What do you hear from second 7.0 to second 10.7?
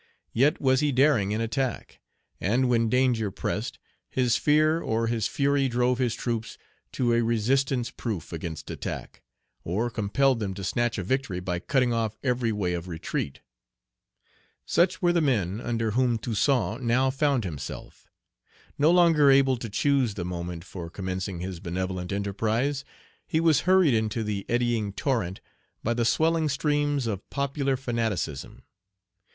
a resistance proof against attack, or compelled them to